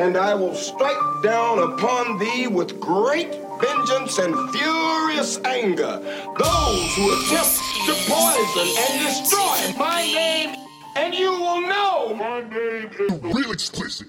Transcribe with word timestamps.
and 0.00 0.16
I 0.16 0.34
will 0.34 0.54
strike 0.54 1.22
down 1.22 1.58
upon 1.58 2.18
thee 2.18 2.46
with 2.46 2.80
great 2.80 3.36
vengeance 3.60 4.18
and 4.18 4.34
furious 4.50 5.38
anger 5.44 6.00
those 6.38 6.88
who 6.96 7.04
attempt 7.12 7.60
to 7.84 7.92
poison 8.08 8.68
and 8.80 8.92
destroy 9.06 9.78
my 9.78 10.00
name, 10.00 10.56
and 10.96 11.14
you 11.14 11.30
will 11.30 11.60
know 11.60 12.14
my 12.14 12.40
name 12.40 12.90
is 12.98 13.34
real 13.34 13.52
explicit. 13.52 14.08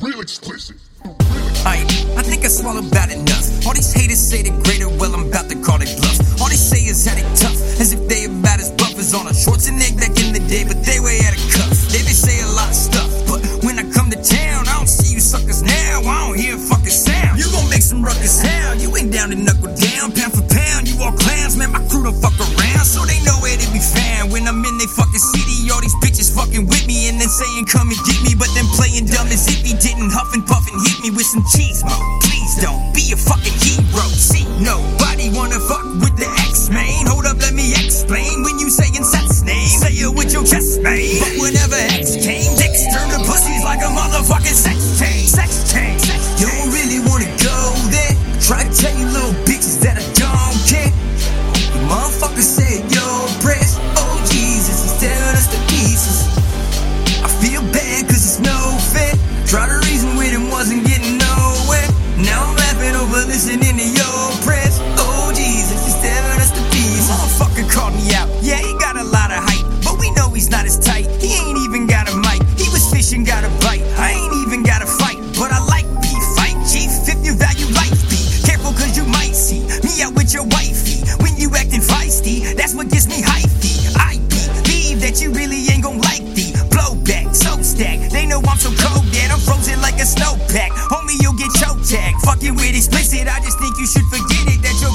Real 0.00 0.20
explicit. 0.20 0.76
I, 1.66 1.82
I 2.16 2.22
think 2.22 2.44
I 2.44 2.48
swallowed 2.48 2.86
about 2.86 3.10
enough. 3.10 3.66
All 3.66 3.74
these 3.74 3.92
haters 3.92 4.20
say 4.20 4.42
they're 4.42 4.62
greater, 4.62 4.88
well, 4.88 5.12
I'm 5.12 5.26
about 5.26 5.50
to 5.50 5.56
call 5.60 5.82
it 5.82 5.90
bluff. 5.98 6.40
All 6.40 6.48
they 6.48 6.54
say 6.54 6.86
is 6.86 7.04
that 7.04 7.16
they 7.16 7.22
tough, 7.34 7.58
as 7.80 7.92
if 7.92 8.08
they're 8.08 8.30
about 8.30 8.60
as 8.60 8.70
buff 8.70 8.96
as 8.96 9.12
on 9.12 9.26
a 9.26 9.30
Schwarzenegger 9.30 9.98
back 9.98 10.14
in 10.22 10.32
the 10.32 10.42
day, 10.48 10.62
but 10.62 10.84
they 10.84 11.00
way 11.00 11.18
out 11.26 11.34
of 11.34 11.42
cuff. 11.50 11.61
Hear 16.42 16.58
fucking 16.58 16.90
sound. 16.90 17.38
You 17.38 17.46
gon' 17.54 17.70
make 17.70 17.82
some 17.82 18.02
ruckus 18.02 18.42
now. 18.42 18.74
You 18.74 18.90
ain't 18.98 19.14
down 19.14 19.30
to 19.30 19.38
knuckle 19.38 19.70
down, 19.78 20.10
pound 20.10 20.34
for 20.34 20.42
pound. 20.50 20.90
You 20.90 20.98
all 20.98 21.14
clowns, 21.14 21.56
man, 21.56 21.70
my 21.70 21.82
crew 21.86 22.02
don't 22.02 22.18
fuck 22.18 22.34
around, 22.34 22.84
so 22.84 23.06
they 23.06 23.22
know 23.22 23.38
where 23.38 23.54
to 23.54 23.68
be 23.70 23.78
found. 23.78 24.34
When 24.34 24.50
I'm 24.50 24.58
in 24.66 24.76
they 24.78 24.90
fucking 24.90 25.22
city, 25.22 25.70
all 25.70 25.80
these 25.80 25.94
bitches 26.02 26.34
fucking 26.34 26.66
with 26.66 26.84
me, 26.90 27.08
and 27.08 27.22
then 27.22 27.30
saying 27.30 27.66
come 27.70 27.88
and 27.88 28.00
get 28.02 28.18
me, 28.26 28.34
but 28.34 28.50
then 28.58 28.66
playing 28.74 29.06
dumb 29.06 29.30
as 29.30 29.46
if 29.46 29.62
he 29.62 29.78
didn't 29.78 30.10
huff 30.10 30.34
and 30.34 30.42
puff 30.44 30.66
and 30.66 30.82
hit 30.82 30.98
me 31.00 31.10
with 31.14 31.26
some 31.26 31.46
cheese 31.54 31.86
mo. 31.86 31.94
Please 32.26 32.58
don't 32.58 32.90
be 32.90 33.14
a 33.14 33.16
fucking 33.16 33.56
hero. 33.62 34.04
See, 34.18 34.44
nobody 34.58 35.30
wanna 35.30 35.62
fuck 35.62 35.71
not 70.52 70.66
as 70.66 70.78
tight. 70.78 71.08
He 71.16 71.32
ain't 71.32 71.58
even 71.64 71.86
got 71.88 72.12
a 72.12 72.14
mic. 72.14 72.44
He 72.60 72.68
was 72.68 72.84
fishing, 72.92 73.24
got 73.24 73.42
a 73.42 73.48
bite. 73.64 73.82
I 73.96 74.12
ain't 74.12 74.34
even 74.46 74.62
got 74.62 74.82
a 74.84 74.86
fight, 74.86 75.16
but 75.40 75.50
I 75.50 75.58
like 75.64 75.88
beef. 76.04 76.22
Fight 76.36 76.54
chief 76.68 76.92
if 77.08 77.18
you 77.24 77.32
value 77.32 77.66
life. 77.72 77.96
Be 78.12 78.20
careful 78.44 78.76
cause 78.76 78.92
you 78.94 79.08
might 79.08 79.32
see 79.32 79.64
me 79.80 80.04
out 80.04 80.12
with 80.12 80.36
your 80.36 80.44
wifey. 80.44 81.00
When 81.24 81.32
you 81.40 81.48
acting 81.56 81.80
feisty, 81.80 82.54
that's 82.54 82.74
what 82.76 82.92
gets 82.92 83.08
me 83.08 83.24
hypey. 83.24 83.96
I 83.96 84.20
believe 84.28 85.00
that 85.00 85.24
you 85.24 85.32
really 85.32 85.64
ain't 85.72 85.82
gon' 85.82 85.98
like 86.04 86.22
the 86.36 86.52
blowback. 86.68 87.34
So 87.34 87.56
stack, 87.64 88.12
they 88.12 88.26
know 88.26 88.44
I'm 88.44 88.60
so 88.60 88.68
cold 88.76 89.08
that 89.16 89.32
I'm 89.32 89.40
frozen 89.40 89.80
like 89.80 89.96
a 89.96 90.06
snowpack. 90.06 90.68
Homie, 90.92 91.16
you'll 91.16 91.38
get 91.40 91.48
choke 91.56 91.80
tag. 91.88 92.12
Fucking 92.28 92.54
with 92.54 92.76
explicit, 92.76 93.24
I 93.24 93.40
just 93.40 93.58
think 93.58 93.72
you 93.80 93.88
should 93.88 94.04
forget 94.12 94.52
it. 94.52 94.60
That 94.60 94.76
your 94.84 94.92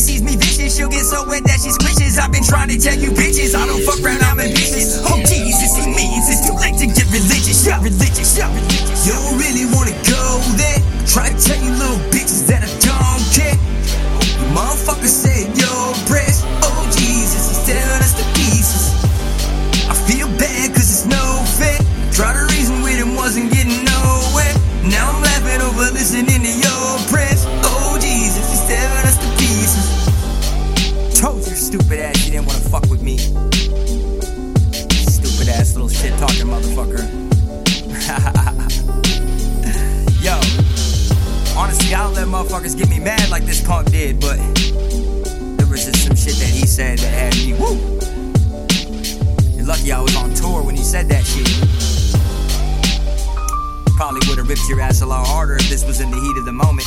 sees 0.00 0.22
me 0.22 0.36
vicious, 0.36 0.76
she'll 0.76 0.88
get 0.88 1.02
so 1.04 1.26
wet 1.26 1.42
that 1.44 1.58
she 1.58 1.74
squishes. 1.74 2.18
I've 2.18 2.30
been 2.30 2.44
trying 2.46 2.68
to 2.70 2.78
tell 2.78 2.94
you 2.94 3.10
bitches, 3.10 3.54
I 3.54 3.66
don't 3.66 3.82
fuck 3.82 3.98
around, 3.98 4.22
I'm 4.22 4.38
ambitious. 4.38 5.02
Oh 5.02 5.18
Jesus, 5.26 5.74
he 5.74 5.90
means 5.90 6.30
it's 6.30 6.46
too 6.46 6.54
late 6.54 6.78
to 6.78 6.86
get 6.86 7.10
religious. 7.10 7.66
Yeah, 7.66 7.82
religious, 7.82 8.38
yeah, 8.38 8.46
religious. 8.54 9.06
You 9.06 9.18
don't 9.18 9.38
really 9.42 9.66
wanna 9.74 9.96
go 10.06 10.22
there. 10.54 10.78
Try 11.10 11.34
to 11.34 11.36
tell 11.40 11.58
you 11.58 11.74
little 11.74 11.98
bitches 12.14 12.46
that 12.46 12.62
I 12.62 12.70
don't 12.78 13.24
care. 13.34 13.58
You 14.38 14.46
motherfuckers 14.54 15.10
said 15.10 15.50
your 15.58 15.97
motherfuckers 42.28 42.76
get 42.76 42.90
me 42.90 43.00
mad 43.00 43.30
like 43.30 43.44
this 43.44 43.60
punk 43.66 43.90
did, 43.90 44.20
but 44.20 44.36
there 45.56 45.66
was 45.66 45.86
just 45.86 46.06
some 46.06 46.16
shit 46.16 46.34
that 46.36 46.50
he 46.52 46.66
said 46.66 46.98
that 46.98 47.08
had 47.08 47.34
me 47.36 47.54
woo. 47.54 47.76
You're 49.56 49.66
lucky 49.66 49.92
I 49.92 50.00
was 50.00 50.14
on 50.16 50.34
tour 50.34 50.62
when 50.62 50.76
he 50.76 50.82
said 50.82 51.08
that 51.08 51.24
shit. 51.24 51.48
Probably 53.96 54.20
would 54.28 54.38
have 54.38 54.48
ripped 54.48 54.68
your 54.68 54.80
ass 54.80 55.00
a 55.00 55.06
lot 55.06 55.26
harder 55.26 55.56
if 55.56 55.68
this 55.70 55.86
was 55.86 56.00
in 56.00 56.10
the 56.10 56.20
heat 56.20 56.36
of 56.36 56.44
the 56.44 56.52
moment. 56.52 56.86